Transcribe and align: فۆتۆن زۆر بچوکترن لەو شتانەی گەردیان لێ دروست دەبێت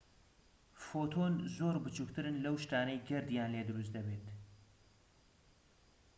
فۆتۆن 0.85 1.33
زۆر 1.57 1.75
بچوکترن 1.83 2.35
لەو 2.45 2.55
شتانەی 2.63 3.03
گەردیان 3.09 3.49
لێ 3.53 3.61
دروست 3.69 3.91
دەبێت 3.97 4.25